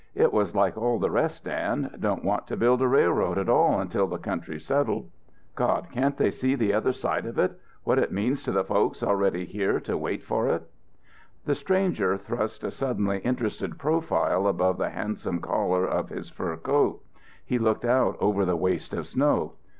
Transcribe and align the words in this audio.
"It 0.15 0.33
was 0.33 0.55
like 0.55 0.79
all 0.79 0.97
the 0.97 1.11
rest, 1.11 1.43
Dan. 1.43 1.95
Don't 1.99 2.23
want 2.25 2.47
to 2.47 2.57
build 2.57 2.81
a 2.81 2.87
railroad 2.87 3.37
at 3.37 3.47
all 3.47 3.79
until 3.79 4.07
the 4.07 4.17
country's 4.17 4.65
settled." 4.65 5.11
"God! 5.53 5.89
Can't 5.91 6.17
they 6.17 6.31
see 6.31 6.55
the 6.55 6.73
other 6.73 6.91
side 6.91 7.27
of 7.27 7.37
it? 7.37 7.59
What 7.83 7.99
it 7.99 8.11
means 8.11 8.41
to 8.45 8.51
the 8.51 8.63
folks 8.63 9.03
already 9.03 9.45
here 9.45 9.79
to 9.81 9.95
wait 9.95 10.23
for 10.23 10.47
it?" 10.47 10.63
The 11.45 11.53
stranger 11.53 12.17
thrust 12.17 12.63
a 12.63 12.71
suddenly 12.71 13.19
interested 13.19 13.77
profile 13.77 14.47
above 14.47 14.79
the 14.79 14.89
handsome 14.89 15.39
collar 15.39 15.85
of 15.85 16.09
his 16.09 16.31
fur 16.31 16.57
coat. 16.57 17.03
He 17.45 17.59
looked 17.59 17.85
out 17.85 18.17
over 18.19 18.43
the 18.43 18.57
waste 18.57 18.95
of 18.95 19.05
snow. 19.05 19.53